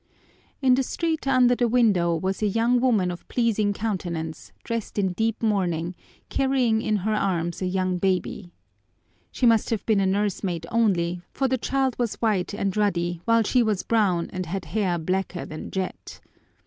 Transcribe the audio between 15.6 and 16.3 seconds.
jet.